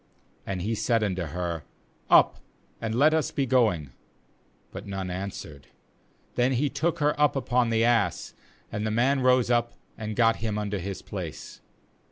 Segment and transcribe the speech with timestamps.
[0.47, 1.61] 28And he said unto her:
[2.09, 2.39] 'Up,
[2.81, 3.91] and let us be going';
[4.71, 5.67] but none answered;
[6.33, 8.33] then he took her up upon the ass;
[8.71, 11.61] and the man rose up, and got him unto his place.